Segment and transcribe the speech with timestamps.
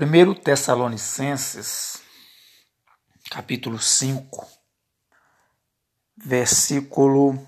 [0.00, 2.00] 1 Tessalonicenses,
[3.28, 4.48] capítulo 5,
[6.16, 7.44] versículo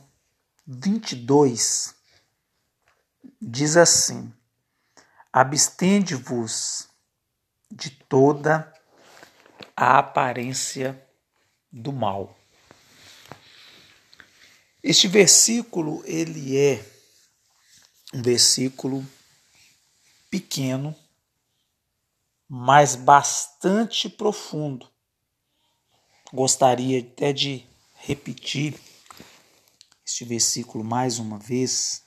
[0.67, 1.95] 22,
[3.41, 4.35] diz assim:
[5.33, 6.89] Abstende-vos
[7.71, 8.75] de toda
[9.77, 11.01] a aparência
[11.71, 12.37] do mal.
[14.83, 16.85] Este versículo ele é
[18.13, 19.07] um versículo
[20.29, 20.97] pequeno,
[22.53, 24.91] mas bastante profundo.
[26.33, 27.65] Gostaria até de
[27.95, 28.77] repetir
[30.05, 32.03] este versículo mais uma vez.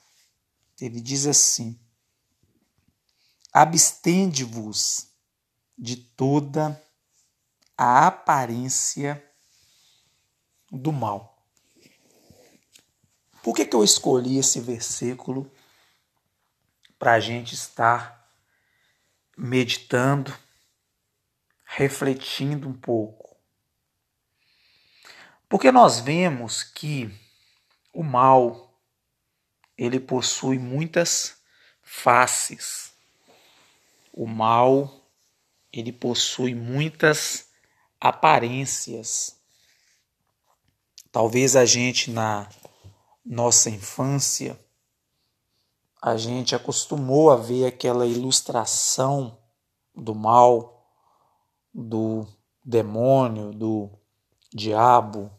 [0.78, 1.80] Ele diz assim:
[3.54, 5.06] Abstende-vos
[5.78, 6.78] de toda
[7.74, 9.24] a aparência
[10.70, 11.42] do mal.
[13.42, 15.50] Por que, que eu escolhi esse versículo
[16.98, 18.23] para a gente estar
[19.36, 20.36] meditando,
[21.64, 23.36] refletindo um pouco.
[25.48, 27.10] Porque nós vemos que
[27.92, 28.80] o mal
[29.76, 31.36] ele possui muitas
[31.82, 32.92] faces.
[34.12, 35.08] O mal
[35.72, 37.48] ele possui muitas
[38.00, 39.36] aparências.
[41.10, 42.48] Talvez a gente na
[43.24, 44.58] nossa infância
[46.06, 49.38] a gente acostumou a ver aquela ilustração
[49.96, 50.86] do mal,
[51.72, 52.26] do
[52.62, 53.88] demônio, do
[54.52, 55.30] diabo,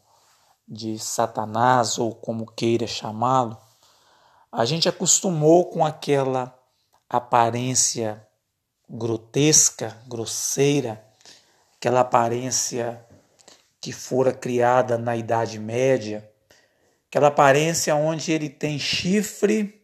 [0.68, 3.56] de Satanás ou como queira chamá-lo.
[4.52, 6.58] A gente acostumou com aquela
[7.08, 8.28] aparência
[8.90, 11.06] grotesca, grosseira,
[11.78, 13.06] aquela aparência
[13.80, 16.28] que fora criada na Idade Média,
[17.08, 19.75] aquela aparência onde ele tem chifre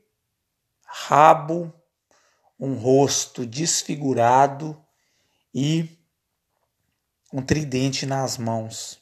[0.92, 1.74] rabo,
[2.60, 4.80] um rosto desfigurado
[5.54, 5.98] e
[7.32, 9.02] um tridente nas mãos.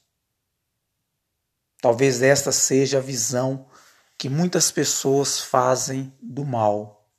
[1.82, 3.68] Talvez esta seja a visão
[4.18, 7.10] que muitas pessoas fazem do mal.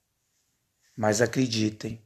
[0.97, 2.01] Mas acreditem,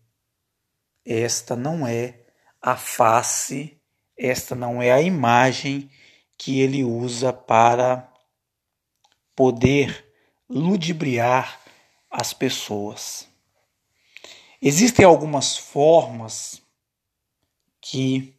[1.04, 2.26] esta não é
[2.62, 3.80] a face,
[4.16, 5.90] esta não é a imagem
[6.38, 8.10] que ele usa para
[9.34, 10.12] poder
[10.48, 11.63] ludibriar
[12.16, 13.26] as pessoas.
[14.62, 16.62] Existem algumas formas
[17.80, 18.32] que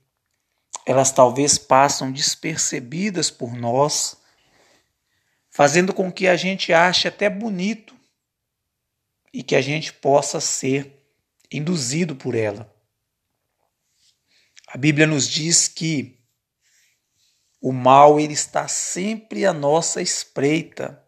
[0.86, 4.16] elas talvez passam despercebidas por nós,
[5.50, 7.94] fazendo com que a gente ache até bonito
[9.34, 11.06] e que a gente possa ser
[11.52, 12.74] induzido por ela.
[14.68, 16.18] A Bíblia nos diz que
[17.60, 21.05] o mal ele está sempre à nossa espreita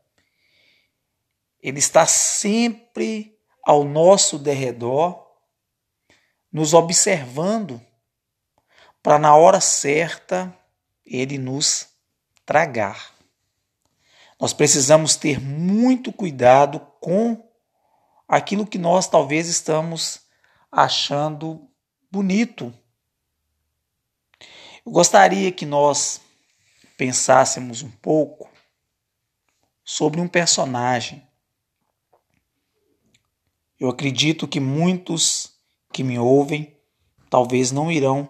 [1.62, 5.26] ele está sempre ao nosso derredor,
[6.52, 7.82] nos observando,
[9.04, 10.58] para na hora certa
[11.06, 11.88] ele nos
[12.46, 13.14] tragar.
[14.40, 17.46] Nós precisamos ter muito cuidado com
[18.28, 20.22] aquilo que nós talvez estamos
[20.72, 21.70] achando
[22.12, 22.74] bonito.
[24.86, 26.22] Eu gostaria que nós
[26.96, 28.50] pensássemos um pouco
[29.84, 31.27] sobre um personagem
[33.80, 35.52] eu acredito que muitos
[35.94, 36.76] que me ouvem
[37.30, 38.30] talvez não irão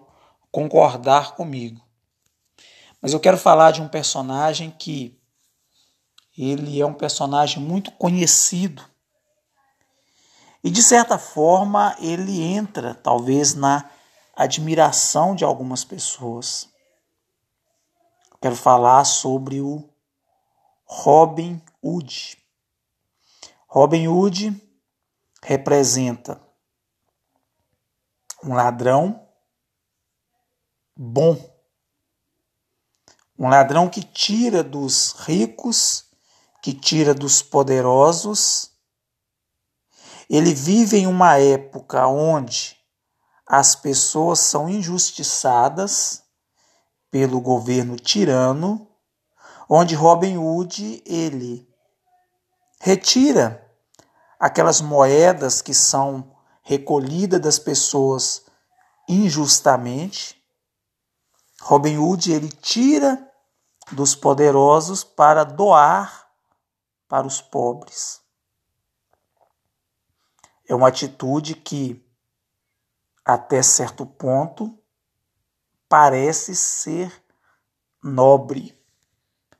[0.51, 1.81] concordar comigo.
[3.01, 5.17] Mas eu quero falar de um personagem que
[6.37, 8.83] ele é um personagem muito conhecido.
[10.63, 13.89] E de certa forma ele entra talvez na
[14.35, 16.69] admiração de algumas pessoas.
[18.31, 19.87] Eu quero falar sobre o
[20.85, 22.37] Robin Hood.
[23.67, 24.66] Robin Hood
[25.47, 26.41] representa
[28.43, 29.29] um ladrão
[30.93, 31.37] bom,
[33.39, 36.03] um ladrão que tira dos ricos,
[36.61, 38.73] que tira dos poderosos.
[40.29, 42.77] Ele vive em uma época onde
[43.47, 46.23] as pessoas são injustiçadas
[47.09, 48.85] pelo governo tirano,
[49.69, 51.73] onde Robin Hood ele
[52.81, 53.65] retira
[54.39, 58.45] aquelas moedas que são recolhidas das pessoas
[59.07, 60.41] injustamente.
[61.61, 63.31] Robin Hood ele tira
[63.91, 66.27] dos poderosos para doar
[67.07, 68.21] para os pobres.
[70.67, 72.05] É uma atitude que,
[73.23, 74.77] até certo ponto,
[75.87, 77.23] parece ser
[78.03, 78.77] nobre,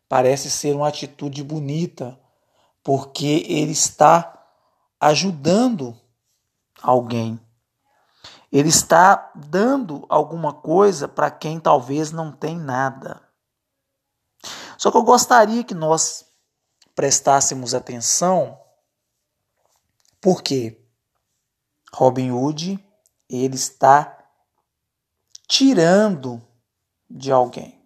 [0.09, 2.19] parece ser uma atitude bonita,
[2.83, 4.36] porque ele está
[4.99, 5.99] ajudando
[6.81, 7.39] alguém.
[8.51, 13.21] Ele está dando alguma coisa para quem talvez não tem nada.
[14.77, 16.25] Só que eu gostaria que nós
[16.95, 18.59] prestássemos atenção,
[20.21, 20.83] porque
[21.93, 22.83] Robin Hood
[23.29, 24.17] ele está
[25.47, 26.41] tirando
[27.09, 27.77] de alguém.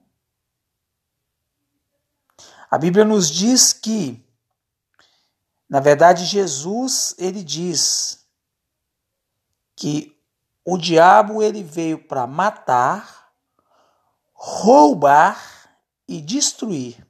[2.69, 4.25] A Bíblia nos diz que,
[5.71, 8.27] na verdade, Jesus ele diz
[9.73, 10.21] que
[10.65, 13.31] o diabo ele veio para matar,
[14.33, 15.41] roubar
[16.09, 17.07] e destruir.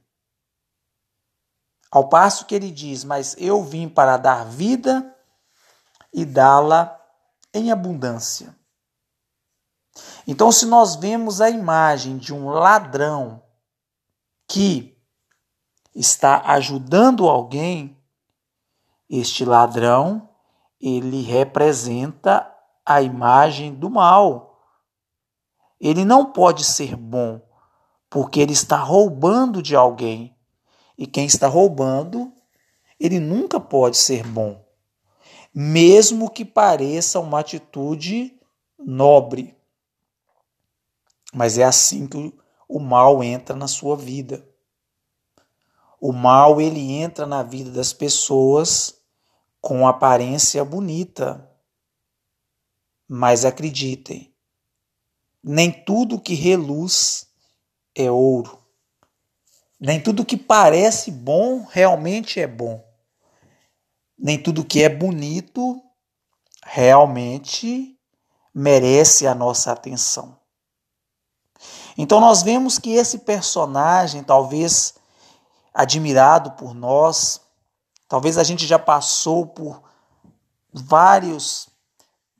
[1.90, 5.12] Ao passo que ele diz: Mas eu vim para dar vida
[6.12, 7.04] e dá-la
[7.52, 8.56] em abundância.
[10.24, 13.42] Então, se nós vemos a imagem de um ladrão
[14.46, 14.96] que
[15.96, 18.00] está ajudando alguém,
[19.14, 20.26] este ladrão,
[20.80, 22.50] ele representa
[22.84, 24.58] a imagem do mal.
[25.78, 27.42] Ele não pode ser bom,
[28.08, 30.34] porque ele está roubando de alguém.
[30.96, 32.32] E quem está roubando,
[32.98, 34.64] ele nunca pode ser bom,
[35.54, 38.34] mesmo que pareça uma atitude
[38.78, 39.54] nobre.
[41.34, 42.34] Mas é assim que
[42.66, 44.42] o mal entra na sua vida.
[46.00, 49.01] O mal ele entra na vida das pessoas
[49.62, 51.48] com aparência bonita.
[53.08, 54.34] Mas acreditem,
[55.42, 57.28] nem tudo que reluz
[57.94, 58.58] é ouro.
[59.80, 62.84] Nem tudo que parece bom realmente é bom.
[64.18, 65.82] Nem tudo que é bonito
[66.64, 67.98] realmente
[68.54, 70.38] merece a nossa atenção.
[71.98, 74.94] Então nós vemos que esse personagem, talvez
[75.74, 77.40] admirado por nós,
[78.12, 79.82] talvez a gente já passou por
[80.70, 81.70] vários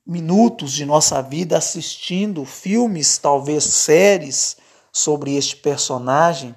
[0.05, 4.59] minutos de nossa vida assistindo filmes, talvez séries
[4.93, 6.55] sobre este personagem,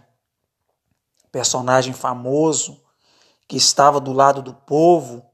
[1.32, 2.84] personagem famoso
[3.48, 5.26] que estava do lado do povo,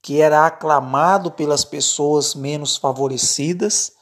[0.00, 3.92] que era aclamado pelas pessoas menos favorecidas,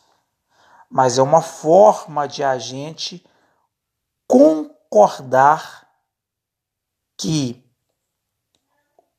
[0.88, 3.26] mas é uma forma de a gente
[4.28, 5.88] concordar
[7.18, 7.63] que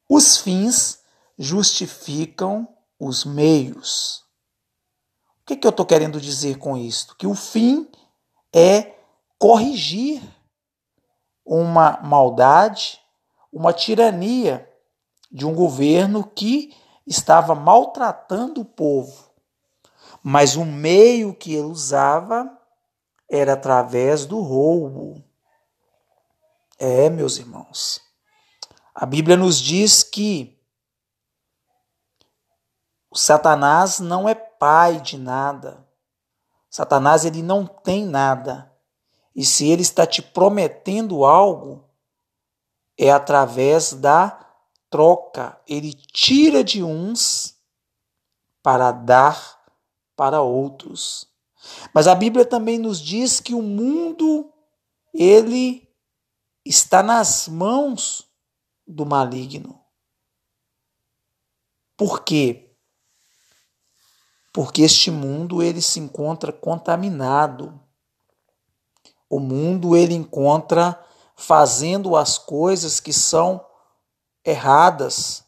[0.09, 0.99] os fins
[1.37, 2.67] justificam
[2.99, 4.23] os meios.
[5.41, 7.15] O que, que eu estou querendo dizer com isto?
[7.15, 7.89] Que o fim
[8.53, 8.95] é
[9.37, 10.21] corrigir
[11.45, 12.99] uma maldade,
[13.51, 14.67] uma tirania
[15.31, 16.73] de um governo que
[17.05, 19.29] estava maltratando o povo.
[20.23, 22.57] Mas o meio que ele usava
[23.29, 25.23] era através do roubo.
[26.79, 28.04] É, meus irmãos.
[28.95, 30.57] A Bíblia nos diz que
[33.13, 35.85] Satanás não é pai de nada.
[36.69, 38.71] Satanás ele não tem nada.
[39.35, 41.89] E se ele está te prometendo algo,
[42.97, 44.47] é através da
[44.89, 45.59] troca.
[45.67, 47.57] Ele tira de uns
[48.63, 49.61] para dar
[50.15, 51.27] para outros.
[51.93, 54.49] Mas a Bíblia também nos diz que o mundo
[55.13, 55.85] ele
[56.65, 58.25] está nas mãos
[58.87, 59.81] do maligno.
[61.97, 62.75] Por quê?
[64.53, 67.79] Porque este mundo ele se encontra contaminado.
[69.29, 71.01] O mundo ele encontra
[71.35, 73.65] fazendo as coisas que são
[74.43, 75.43] erradas,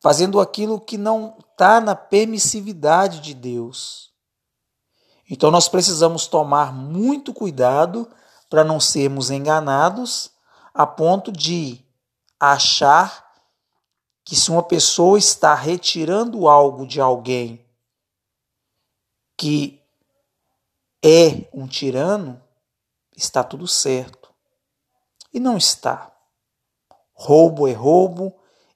[0.00, 4.12] fazendo aquilo que não está na permissividade de Deus.
[5.28, 8.08] Então nós precisamos tomar muito cuidado
[8.48, 10.30] para não sermos enganados
[10.72, 11.85] a ponto de
[12.38, 13.26] achar
[14.24, 17.64] que se uma pessoa está retirando algo de alguém
[19.36, 19.82] que
[21.02, 22.42] é um tirano,
[23.16, 24.34] está tudo certo.
[25.32, 26.12] E não está.
[27.12, 28.34] Roubo é roubo,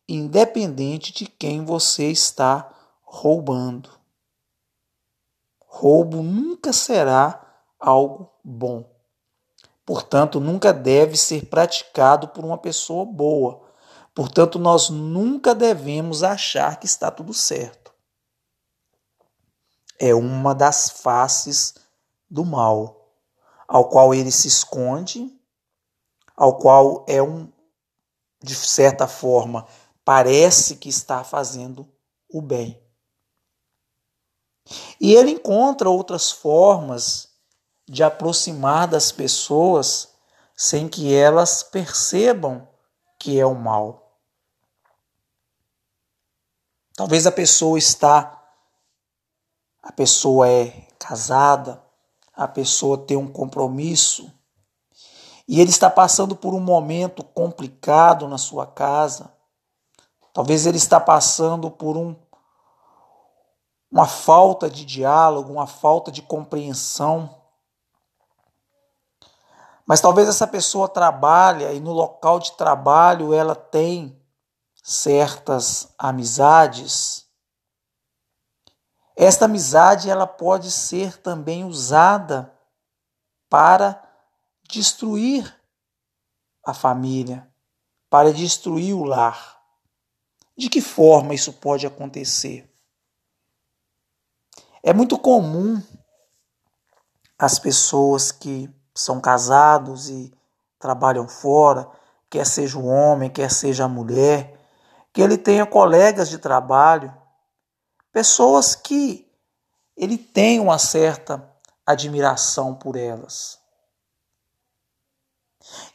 [0.08, 3.90] independente de quem você está roubando.
[5.66, 8.89] Roubo nunca será algo bom.
[9.90, 13.60] Portanto, nunca deve ser praticado por uma pessoa boa.
[14.14, 17.92] Portanto, nós nunca devemos achar que está tudo certo.
[19.98, 21.74] É uma das faces
[22.30, 23.12] do mal,
[23.66, 25.36] ao qual ele se esconde,
[26.36, 27.52] ao qual é um,
[28.40, 29.66] de certa forma,
[30.04, 31.84] parece que está fazendo
[32.32, 32.80] o bem.
[35.00, 37.29] E ele encontra outras formas
[37.90, 40.14] de aproximar das pessoas
[40.54, 42.68] sem que elas percebam
[43.18, 44.16] que é o mal.
[46.94, 48.36] Talvez a pessoa está
[49.82, 51.82] a pessoa é casada,
[52.32, 54.32] a pessoa tem um compromisso
[55.48, 59.34] e ele está passando por um momento complicado na sua casa.
[60.32, 62.14] Talvez ele está passando por um
[63.90, 67.39] uma falta de diálogo, uma falta de compreensão.
[69.90, 74.16] Mas talvez essa pessoa trabalha e no local de trabalho ela tem
[74.84, 77.26] certas amizades.
[79.16, 82.56] Esta amizade ela pode ser também usada
[83.48, 84.00] para
[84.62, 85.60] destruir
[86.64, 87.52] a família,
[88.08, 89.60] para destruir o lar.
[90.56, 92.72] De que forma isso pode acontecer?
[94.84, 95.82] É muito comum
[97.36, 100.32] as pessoas que são casados e
[100.78, 101.88] trabalham fora,
[102.28, 104.58] quer seja o homem, quer seja a mulher,
[105.12, 107.14] que ele tenha colegas de trabalho,
[108.12, 109.28] pessoas que
[109.96, 111.46] ele tem uma certa
[111.84, 113.58] admiração por elas.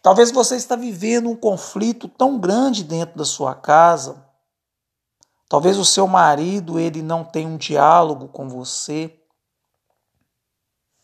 [0.02, 4.24] Talvez você está vivendo um conflito tão grande dentro da sua casa.
[5.50, 9.20] Talvez o seu marido ele não tenha um diálogo com você.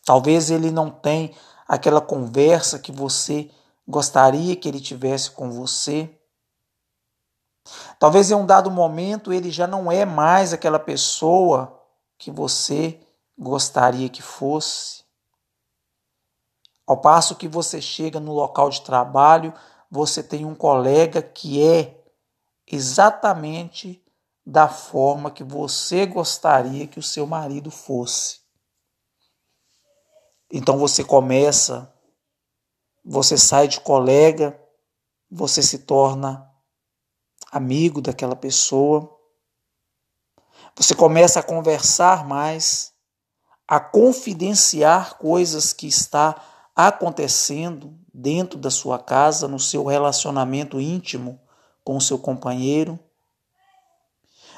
[0.04, 1.32] Talvez ele não tenha
[1.72, 3.50] aquela conversa que você
[3.88, 6.14] gostaria que ele tivesse com você.
[7.98, 11.82] Talvez em um dado momento ele já não é mais aquela pessoa
[12.18, 13.00] que você
[13.38, 15.02] gostaria que fosse.
[16.86, 19.54] Ao passo que você chega no local de trabalho,
[19.90, 22.04] você tem um colega que é
[22.70, 24.04] exatamente
[24.44, 28.41] da forma que você gostaria que o seu marido fosse.
[30.54, 31.90] Então você começa,
[33.02, 34.60] você sai de colega,
[35.30, 36.46] você se torna
[37.50, 39.18] amigo daquela pessoa,
[40.76, 42.92] você começa a conversar mais,
[43.66, 46.36] a confidenciar coisas que está
[46.76, 51.40] acontecendo dentro da sua casa, no seu relacionamento íntimo
[51.82, 53.00] com o seu companheiro.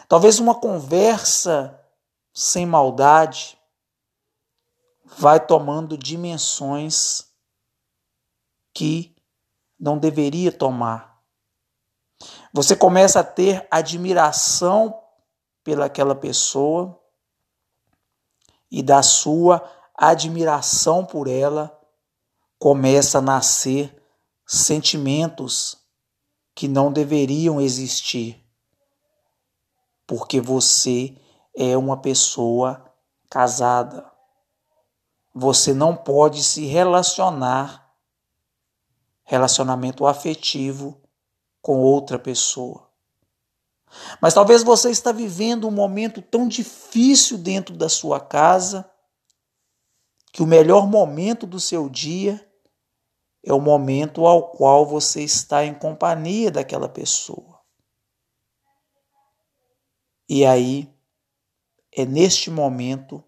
[0.08, 1.80] Talvez uma conversa
[2.32, 3.56] sem maldade
[5.16, 7.24] vai tomando dimensões
[8.72, 9.14] que
[9.78, 11.22] não deveria tomar.
[12.52, 15.00] Você começa a ter admiração
[15.62, 17.00] pelaquela pessoa
[18.70, 19.62] e da sua
[19.94, 21.80] admiração por ela
[22.58, 24.02] começa a nascer
[24.46, 25.76] sentimentos
[26.54, 28.42] que não deveriam existir,
[30.06, 31.16] porque você
[31.54, 32.84] é uma pessoa
[33.28, 34.13] casada.
[35.34, 37.84] Você não pode se relacionar
[39.24, 41.02] relacionamento afetivo
[41.60, 42.88] com outra pessoa.
[44.20, 48.88] Mas talvez você está vivendo um momento tão difícil dentro da sua casa
[50.32, 52.44] que o melhor momento do seu dia
[53.42, 57.60] é o momento ao qual você está em companhia daquela pessoa.
[60.28, 60.92] E aí,
[61.92, 63.22] é neste momento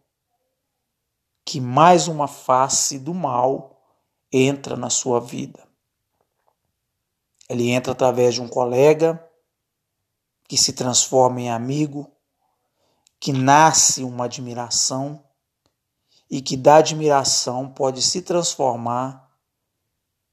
[1.46, 3.80] que mais uma face do mal
[4.32, 5.64] entra na sua vida.
[7.48, 9.24] Ele entra através de um colega
[10.48, 12.10] que se transforma em amigo,
[13.20, 15.24] que nasce uma admiração
[16.28, 19.30] e que da admiração pode se transformar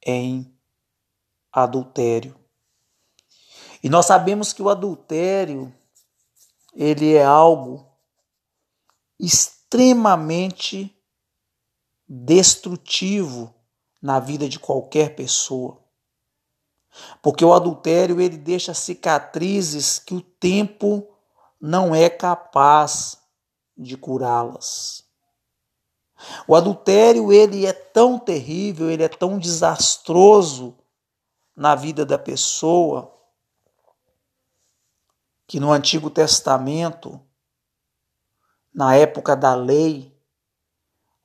[0.04, 0.52] em
[1.52, 2.34] adultério.
[3.84, 5.72] E nós sabemos que o adultério
[6.74, 7.88] ele é algo
[9.20, 10.93] extremamente
[12.08, 13.54] destrutivo
[14.00, 15.78] na vida de qualquer pessoa.
[17.22, 21.08] Porque o adultério ele deixa cicatrizes que o tempo
[21.60, 23.18] não é capaz
[23.76, 25.04] de curá-las.
[26.46, 30.76] O adultério ele é tão terrível, ele é tão desastroso
[31.56, 33.12] na vida da pessoa
[35.46, 37.20] que no Antigo Testamento,
[38.72, 40.13] na época da lei,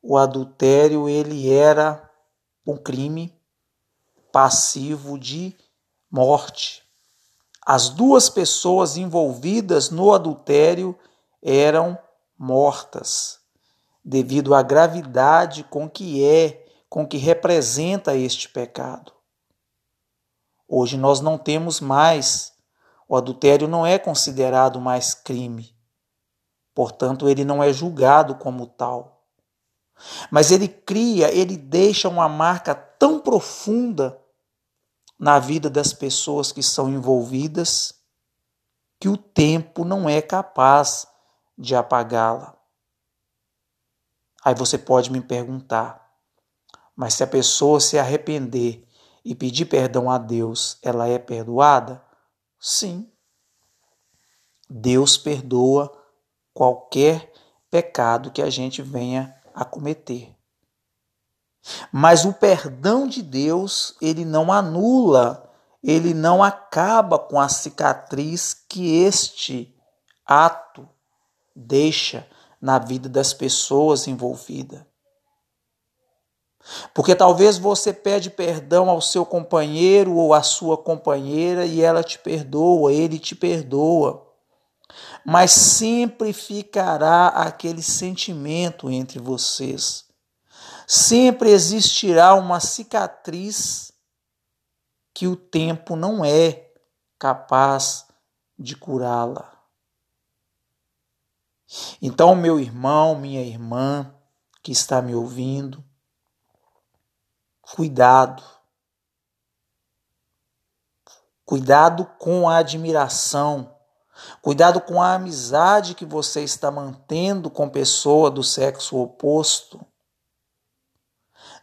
[0.02, 2.10] o adultério ele era
[2.66, 3.34] um crime
[4.32, 5.56] passivo de
[6.10, 6.84] morte.
[7.66, 10.98] As duas pessoas envolvidas no adultério
[11.42, 11.98] eram
[12.38, 13.40] mortas
[14.04, 19.12] devido à gravidade com que é, com que representa este pecado.
[20.68, 22.54] Hoje nós não temos mais,
[23.08, 25.76] o adultério não é considerado mais crime.
[26.74, 29.19] Portanto, ele não é julgado como tal.
[30.32, 34.20] Mas ele cria, ele deixa uma marca tão profunda
[35.18, 38.00] na vida das pessoas que são envolvidas
[39.00, 41.08] que o tempo não é capaz
[41.58, 42.56] de apagá-la.
[44.44, 46.10] Aí você pode me perguntar,
[46.96, 48.86] mas se a pessoa se arrepender
[49.24, 52.04] e pedir perdão a Deus, ela é perdoada?
[52.60, 53.10] Sim.
[54.70, 55.92] Deus perdoa
[56.54, 57.32] qualquer
[57.70, 60.34] pecado que a gente venha a cometer.
[61.92, 65.52] Mas o perdão de Deus, ele não anula,
[65.84, 69.76] ele não acaba com a cicatriz que este
[70.26, 70.88] ato
[71.54, 72.26] deixa
[72.62, 74.82] na vida das pessoas envolvidas.
[76.94, 82.18] Porque talvez você pede perdão ao seu companheiro ou à sua companheira e ela te
[82.18, 84.29] perdoa, ele te perdoa.
[85.26, 90.06] Mas sempre ficará aquele sentimento entre vocês.
[90.88, 93.92] Sempre existirá uma cicatriz
[95.14, 96.72] que o tempo não é
[97.18, 98.08] capaz
[98.58, 99.60] de curá-la.
[102.02, 104.14] Então, meu irmão, minha irmã
[104.64, 105.84] que está me ouvindo,
[107.62, 108.44] cuidado.
[111.46, 113.76] Cuidado com a admiração.
[114.42, 119.80] Cuidado com a amizade que você está mantendo com pessoa do sexo oposto.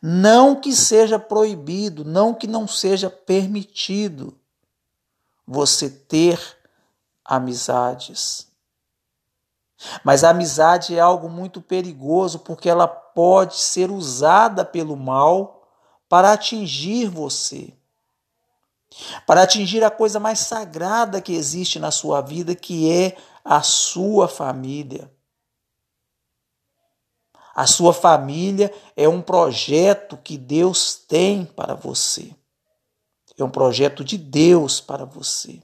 [0.00, 4.38] Não que seja proibido, não que não seja permitido
[5.46, 6.40] você ter
[7.24, 8.46] amizades.
[10.02, 15.68] Mas a amizade é algo muito perigoso porque ela pode ser usada pelo mal
[16.08, 17.75] para atingir você,
[19.26, 24.28] para atingir a coisa mais sagrada que existe na sua vida, que é a sua
[24.28, 25.10] família.
[27.54, 32.34] A sua família é um projeto que Deus tem para você.
[33.38, 35.62] É um projeto de Deus para você.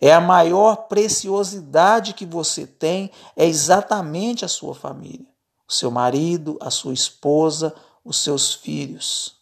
[0.00, 5.26] É a maior preciosidade que você tem, é exatamente a sua família.
[5.66, 9.36] O seu marido, a sua esposa, os seus filhos.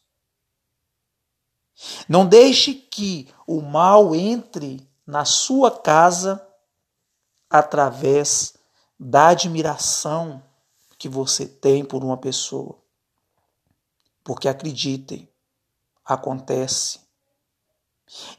[2.09, 6.47] Não deixe que o mal entre na sua casa
[7.51, 8.55] através
[8.99, 10.43] da admiração
[10.99, 12.77] que você tem por uma pessoa.
[14.23, 15.29] Porque acreditem,
[16.05, 17.01] acontece.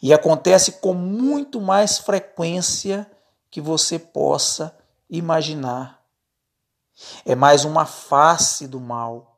[0.01, 3.09] E acontece com muito mais frequência
[3.51, 4.75] que você possa
[5.09, 6.01] imaginar.
[7.25, 9.33] É mais uma face do mal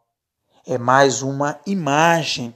[0.65, 2.55] é mais uma imagem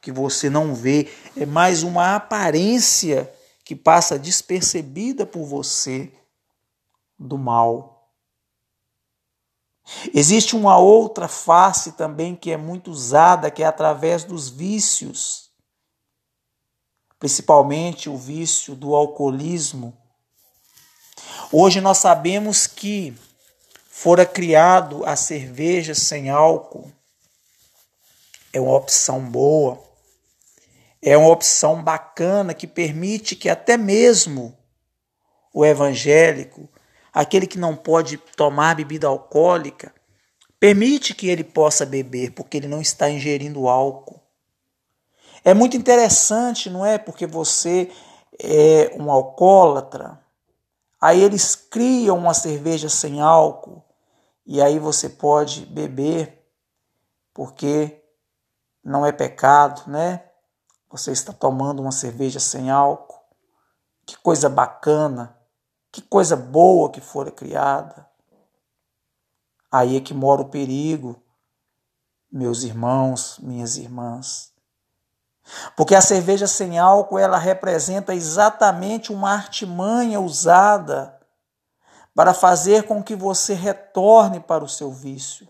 [0.00, 3.32] que você não vê, é mais uma aparência
[3.64, 6.10] que passa despercebida por você
[7.18, 8.10] do mal.
[10.14, 15.50] Existe uma outra face também que é muito usada, que é através dos vícios,
[17.18, 19.96] principalmente o vício do alcoolismo.
[21.52, 23.14] Hoje nós sabemos que
[23.88, 26.90] fora criado a cerveja sem álcool,
[28.52, 29.89] é uma opção boa,
[31.02, 34.56] é uma opção bacana que permite que até mesmo
[35.52, 36.68] o evangélico,
[37.12, 39.94] aquele que não pode tomar bebida alcoólica,
[40.58, 44.20] permite que ele possa beber, porque ele não está ingerindo álcool.
[45.42, 46.98] É muito interessante, não é?
[46.98, 47.90] Porque você
[48.38, 50.20] é um alcoólatra,
[51.00, 53.82] aí eles criam uma cerveja sem álcool,
[54.46, 56.44] e aí você pode beber,
[57.32, 58.02] porque
[58.84, 60.29] não é pecado, né?
[60.90, 63.20] Você está tomando uma cerveja sem álcool.
[64.04, 65.38] Que coisa bacana,
[65.92, 68.08] que coisa boa que fora criada.
[69.70, 71.22] Aí é que mora o perigo,
[72.30, 74.52] meus irmãos, minhas irmãs.
[75.76, 81.18] Porque a cerveja sem álcool, ela representa exatamente uma artimanha usada
[82.14, 85.48] para fazer com que você retorne para o seu vício.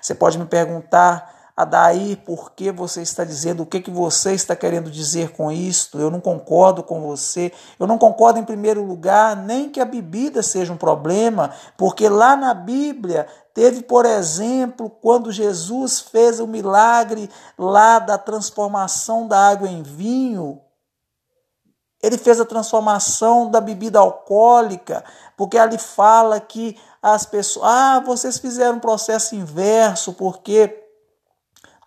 [0.00, 4.54] Você pode me perguntar, Adair, por que você está dizendo, o que, que você está
[4.54, 5.98] querendo dizer com isto?
[5.98, 7.50] Eu não concordo com você.
[7.80, 12.36] Eu não concordo, em primeiro lugar, nem que a bebida seja um problema, porque lá
[12.36, 19.66] na Bíblia teve, por exemplo, quando Jesus fez o milagre lá da transformação da água
[19.66, 20.60] em vinho.
[22.02, 25.02] Ele fez a transformação da bebida alcoólica,
[25.38, 30.85] porque ali fala que as pessoas, ah, vocês fizeram um processo inverso, porque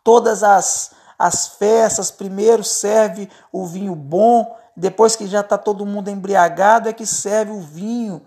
[0.04, 6.10] todas as, as festas, primeiro serve o vinho bom, depois que já está todo mundo
[6.10, 8.26] embriagado, é que serve o vinho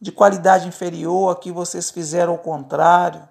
[0.00, 3.26] de qualidade inferior, aqui vocês fizeram o contrário.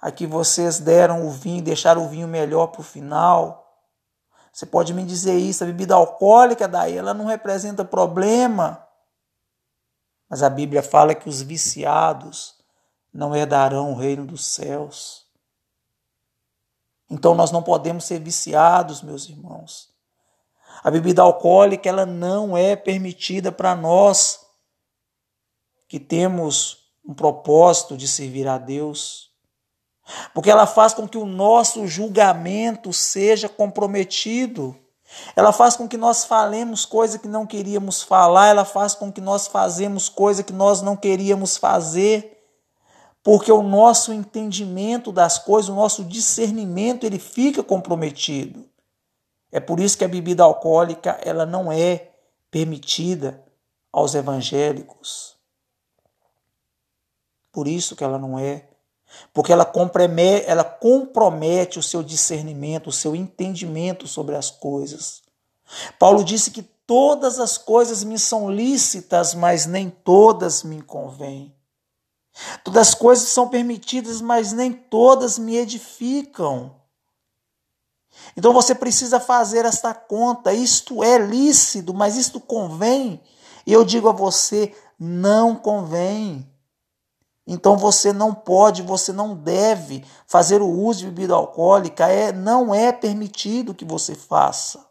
[0.00, 3.68] Aqui vocês deram o vinho, deixaram o vinho melhor para o final.
[4.52, 8.86] Você pode me dizer isso, a bebida alcoólica daí ela não representa problema.
[10.30, 12.54] Mas a Bíblia fala que os viciados
[13.12, 15.27] não herdarão o reino dos céus.
[17.10, 19.88] Então nós não podemos ser viciados, meus irmãos.
[20.82, 24.40] A bebida alcoólica ela não é permitida para nós
[25.88, 29.30] que temos um propósito de servir a Deus.
[30.34, 34.76] Porque ela faz com que o nosso julgamento seja comprometido.
[35.34, 39.22] Ela faz com que nós falemos coisa que não queríamos falar, ela faz com que
[39.22, 42.37] nós fazemos coisa que nós não queríamos fazer.
[43.22, 48.64] Porque o nosso entendimento das coisas, o nosso discernimento, ele fica comprometido.
[49.50, 52.10] É por isso que a bebida alcoólica ela não é
[52.50, 53.42] permitida
[53.92, 55.36] aos evangélicos.
[57.50, 58.68] Por isso que ela não é.
[59.32, 65.22] Porque ela compromete, ela compromete o seu discernimento, o seu entendimento sobre as coisas.
[65.98, 71.54] Paulo disse que todas as coisas me são lícitas, mas nem todas me convêm.
[72.62, 76.76] Todas as coisas são permitidas, mas nem todas me edificam.
[78.36, 80.52] Então você precisa fazer esta conta.
[80.52, 83.20] Isto é lícito, mas isto convém.
[83.66, 86.48] E eu digo a você: não convém.
[87.46, 92.74] Então você não pode, você não deve fazer o uso de bebida alcoólica, é, não
[92.74, 94.86] é permitido que você faça.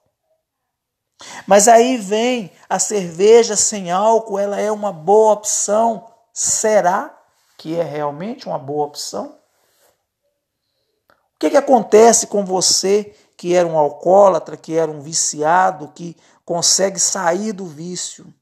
[1.45, 6.07] Mas aí vem a cerveja sem álcool, ela é uma boa opção.
[6.33, 7.16] Será
[7.57, 9.35] que é realmente uma boa opção?
[11.09, 16.15] O que, que acontece com você que era um alcoólatra, que era um viciado, que
[16.45, 18.33] consegue sair do vício?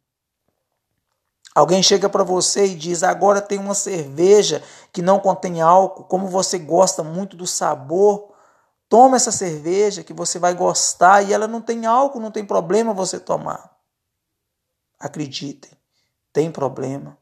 [1.53, 6.27] Alguém chega para você e diz: agora tem uma cerveja que não contém álcool, como
[6.27, 8.33] você gosta muito do sabor,
[8.89, 12.93] toma essa cerveja que você vai gostar e ela não tem álcool, não tem problema
[12.93, 13.73] você tomar.
[14.99, 15.71] Acreditem,
[16.33, 17.17] tem problema.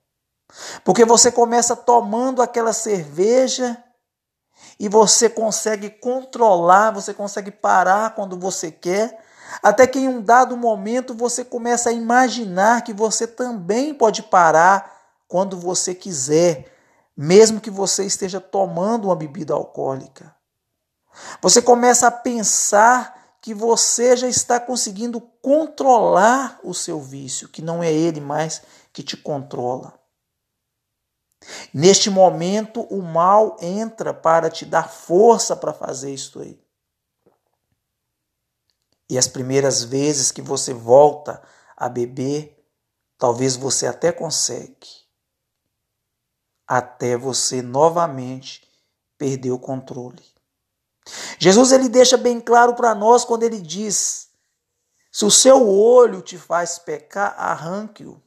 [0.84, 3.82] Porque você começa tomando aquela cerveja
[4.80, 9.24] e você consegue controlar, você consegue parar quando você quer,
[9.62, 14.92] até que em um dado momento você começa a imaginar que você também pode parar
[15.28, 16.72] quando você quiser,
[17.16, 20.36] mesmo que você esteja tomando uma bebida alcoólica.
[21.42, 27.84] Você começa a pensar que você já está conseguindo controlar o seu vício, que não
[27.84, 29.94] é ele mais que te controla.
[31.74, 36.62] Neste momento, o mal entra para te dar força para fazer isto aí.
[39.10, 41.42] E as primeiras vezes que você volta
[41.76, 42.66] a beber,
[43.18, 45.04] talvez você até consegue.
[46.66, 48.68] Até você novamente
[49.18, 50.24] perder o controle.
[51.38, 54.30] Jesus ele deixa bem claro para nós quando ele diz:
[55.12, 58.23] se o seu olho te faz pecar, arranque-o.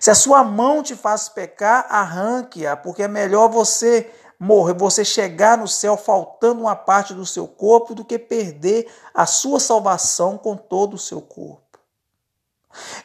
[0.00, 5.56] Se a sua mão te faz pecar, arranque-a, porque é melhor você morrer, você chegar
[5.56, 10.56] no céu faltando uma parte do seu corpo do que perder a sua salvação com
[10.56, 11.78] todo o seu corpo.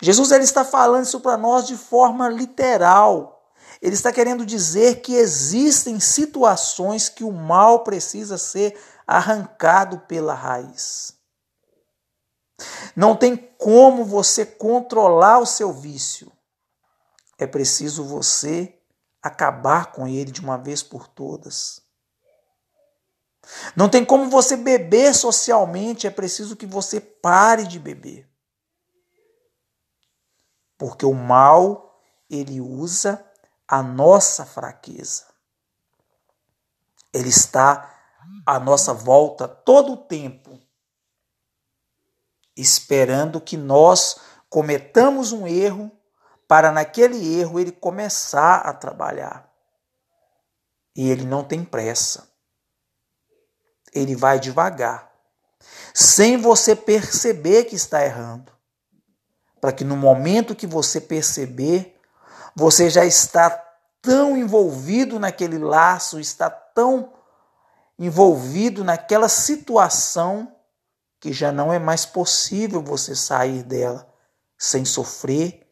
[0.02, 3.52] Jesus ele está falando isso para nós de forma literal.
[3.82, 11.14] Ele está querendo dizer que existem situações que o mal precisa ser arrancado pela raiz.
[12.96, 16.32] Não tem como você controlar o seu vício.
[17.38, 18.80] É preciso você
[19.22, 21.82] acabar com ele de uma vez por todas.
[23.76, 28.28] Não tem como você beber socialmente, é preciso que você pare de beber.
[30.78, 33.26] Porque o mal, ele usa
[33.68, 35.26] a nossa fraqueza.
[37.14, 37.94] Ele está
[38.46, 40.60] à nossa volta todo o tempo,
[42.56, 44.20] esperando que nós
[44.50, 45.92] cometamos um erro
[46.48, 49.52] para naquele erro ele começar a trabalhar.
[50.96, 52.28] E ele não tem pressa.
[53.94, 55.12] Ele vai devagar,
[55.94, 58.52] sem você perceber que está errando.
[59.60, 62.00] Para que no momento que você perceber,
[62.56, 63.50] você já está
[64.02, 67.14] tão envolvido naquele laço, está tão
[67.98, 70.56] envolvido naquela situação
[71.20, 74.08] que já não é mais possível você sair dela
[74.58, 75.67] sem sofrer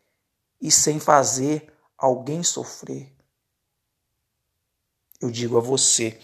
[0.66, 3.16] e sem fazer alguém sofrer.
[5.22, 6.20] Eu digo a você,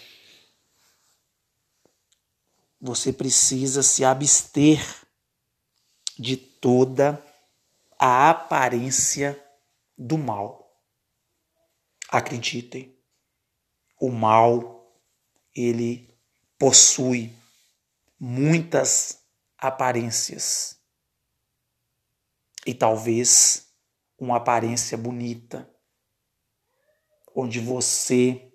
[2.80, 4.84] você precisa se abster
[6.17, 7.23] de toda
[7.99, 9.39] a aparência
[9.95, 10.75] do mal.
[12.10, 12.97] Acreditem,
[13.99, 14.91] o mal
[15.54, 16.17] ele
[16.58, 17.32] possui
[18.19, 19.19] muitas
[19.56, 20.80] aparências.
[22.65, 23.70] E talvez
[24.21, 25.67] uma aparência bonita,
[27.36, 28.53] onde você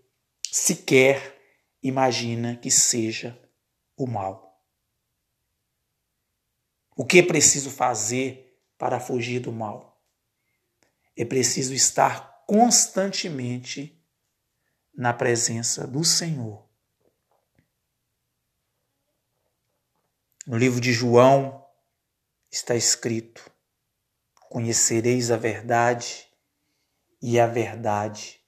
[0.49, 1.37] sequer
[1.83, 3.37] imagina que seja
[3.97, 4.65] o mal.
[6.97, 10.01] O que é preciso fazer para fugir do mal?
[11.17, 14.01] É preciso estar constantemente
[14.95, 16.65] na presença do Senhor.
[20.47, 21.67] No livro de João
[22.53, 23.56] está escrito:
[24.49, 26.27] Conhecereis a verdade,
[27.21, 28.41] e a verdade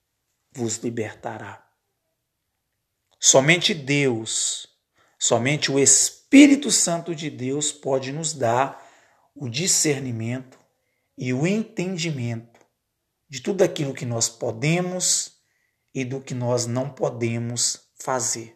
[0.53, 1.67] vos libertará.
[3.19, 4.69] Somente Deus,
[5.19, 8.87] somente o Espírito Santo de Deus pode nos dar
[9.35, 10.59] o discernimento
[11.17, 12.61] e o entendimento
[13.29, 15.39] de tudo aquilo que nós podemos
[15.93, 18.55] e do que nós não podemos fazer.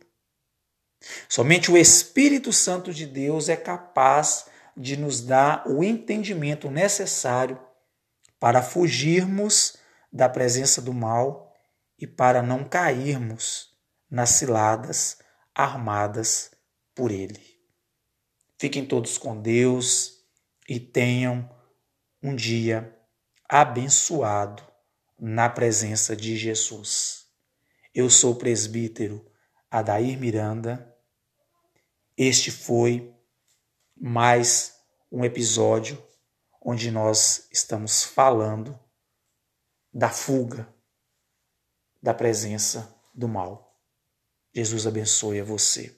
[1.28, 7.60] Somente o Espírito Santo de Deus é capaz de nos dar o entendimento necessário
[8.38, 9.76] para fugirmos
[10.12, 11.54] da presença do mal
[11.98, 13.70] e para não cairmos
[14.10, 15.18] nas ciladas
[15.54, 16.50] armadas
[16.94, 17.40] por ele.
[18.58, 20.24] Fiquem todos com Deus
[20.68, 21.48] e tenham
[22.22, 22.96] um dia
[23.48, 24.62] abençoado
[25.18, 27.26] na presença de Jesus.
[27.94, 29.24] Eu sou o presbítero
[29.70, 30.96] Adair Miranda.
[32.16, 33.14] Este foi
[34.04, 34.80] mais
[35.12, 35.96] um episódio
[36.60, 38.76] onde nós estamos falando
[39.94, 40.66] da fuga
[42.02, 43.80] da presença do mal.
[44.52, 45.96] Jesus abençoe a você.